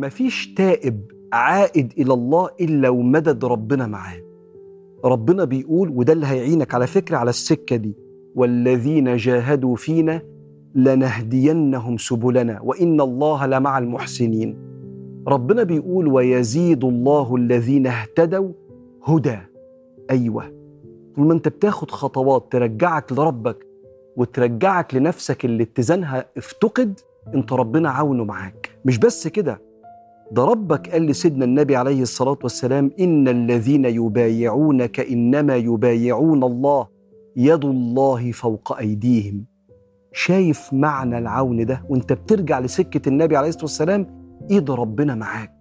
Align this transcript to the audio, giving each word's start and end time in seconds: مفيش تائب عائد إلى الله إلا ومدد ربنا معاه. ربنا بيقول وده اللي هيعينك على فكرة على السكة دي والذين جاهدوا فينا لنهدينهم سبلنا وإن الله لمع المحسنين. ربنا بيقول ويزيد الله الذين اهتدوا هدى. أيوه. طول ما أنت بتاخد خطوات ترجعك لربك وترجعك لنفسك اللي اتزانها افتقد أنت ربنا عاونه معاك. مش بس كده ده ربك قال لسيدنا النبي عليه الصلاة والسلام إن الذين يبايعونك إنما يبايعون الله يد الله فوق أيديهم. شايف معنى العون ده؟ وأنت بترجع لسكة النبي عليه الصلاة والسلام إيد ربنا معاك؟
مفيش 0.00 0.54
تائب 0.54 1.00
عائد 1.32 1.92
إلى 1.98 2.12
الله 2.14 2.50
إلا 2.60 2.88
ومدد 2.88 3.44
ربنا 3.44 3.86
معاه. 3.86 4.20
ربنا 5.04 5.44
بيقول 5.44 5.88
وده 5.88 6.12
اللي 6.12 6.26
هيعينك 6.26 6.74
على 6.74 6.86
فكرة 6.86 7.16
على 7.16 7.30
السكة 7.30 7.76
دي 7.76 7.94
والذين 8.34 9.16
جاهدوا 9.16 9.76
فينا 9.76 10.22
لنهدينهم 10.74 11.96
سبلنا 11.96 12.60
وإن 12.62 13.00
الله 13.00 13.46
لمع 13.46 13.78
المحسنين. 13.78 14.56
ربنا 15.28 15.62
بيقول 15.62 16.06
ويزيد 16.08 16.84
الله 16.84 17.36
الذين 17.36 17.86
اهتدوا 17.86 18.52
هدى. 19.04 19.38
أيوه. 20.10 20.44
طول 21.16 21.26
ما 21.26 21.32
أنت 21.32 21.48
بتاخد 21.48 21.90
خطوات 21.90 22.52
ترجعك 22.52 23.12
لربك 23.12 23.66
وترجعك 24.16 24.94
لنفسك 24.94 25.44
اللي 25.44 25.62
اتزانها 25.62 26.24
افتقد 26.36 27.00
أنت 27.34 27.52
ربنا 27.52 27.90
عاونه 27.90 28.24
معاك. 28.24 28.70
مش 28.84 28.98
بس 28.98 29.28
كده 29.28 29.69
ده 30.32 30.44
ربك 30.44 30.88
قال 30.90 31.06
لسيدنا 31.06 31.44
النبي 31.44 31.76
عليه 31.76 32.02
الصلاة 32.02 32.38
والسلام 32.42 32.90
إن 33.00 33.28
الذين 33.28 33.84
يبايعونك 33.84 35.00
إنما 35.00 35.56
يبايعون 35.56 36.44
الله 36.44 36.86
يد 37.36 37.64
الله 37.64 38.32
فوق 38.32 38.78
أيديهم. 38.78 39.44
شايف 40.12 40.72
معنى 40.72 41.18
العون 41.18 41.66
ده؟ 41.66 41.82
وأنت 41.88 42.12
بترجع 42.12 42.58
لسكة 42.60 43.08
النبي 43.08 43.36
عليه 43.36 43.48
الصلاة 43.48 43.64
والسلام 43.64 44.06
إيد 44.50 44.70
ربنا 44.70 45.14
معاك؟ 45.14 45.59